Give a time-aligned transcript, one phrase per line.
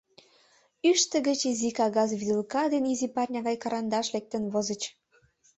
[0.89, 4.81] Ӱштӧ гыч изи кагаз вӱдылка ден изи парня гай карандаш лектын возыч.